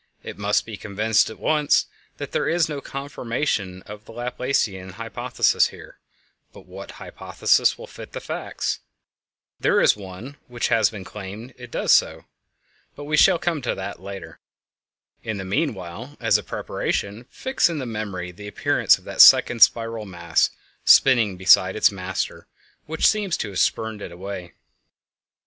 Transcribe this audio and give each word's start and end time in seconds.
It 0.23 0.39
must 0.39 0.65
be 0.65 0.77
confessed 0.77 1.29
at 1.29 1.37
once 1.37 1.85
that 2.17 2.31
there 2.31 2.49
is 2.49 2.67
no 2.67 2.81
confirmation 2.81 3.83
of 3.83 4.05
the 4.05 4.11
Laplacean 4.13 4.93
hypothesis 4.93 5.67
here; 5.67 5.99
but 6.51 6.65
what 6.65 6.93
hypothesis 6.97 7.77
will 7.77 7.85
fit 7.85 8.13
the 8.13 8.19
facts? 8.19 8.79
There 9.59 9.79
is 9.79 9.95
one 9.95 10.37
which 10.47 10.71
it 10.71 10.73
has 10.73 10.89
been 10.89 11.03
claimed 11.03 11.53
does 11.69 11.91
so, 11.91 12.25
but 12.95 13.03
we 13.03 13.15
shall 13.15 13.37
come 13.37 13.61
to 13.61 13.75
that 13.75 14.01
later. 14.01 14.39
In 15.21 15.37
the 15.37 15.45
meanwhile, 15.45 16.17
as 16.19 16.35
a 16.35 16.41
preparation, 16.43 17.27
fix 17.29 17.69
in 17.69 17.77
the 17.77 17.85
memory 17.85 18.31
the 18.31 18.47
appearance 18.47 18.97
of 18.97 19.03
that 19.03 19.21
second 19.21 19.59
spiral 19.61 20.07
mass 20.07 20.49
spinning 20.83 21.37
beside 21.37 21.75
its 21.75 21.91
master 21.91 22.47
which 22.87 23.05
seems 23.05 23.37
to 23.37 23.49
have 23.49 23.59
spurned 23.59 24.01
it 24.01 24.11
away. 24.11 24.53